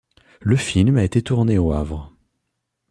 Le 0.39 0.55
film 0.55 0.97
a 0.97 1.03
été 1.03 1.21
tourné 1.21 1.59
au 1.59 1.73
Havre. 1.73 2.11